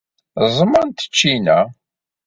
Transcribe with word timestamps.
Ẓẓment 0.47 0.97
ccina. 1.13 1.59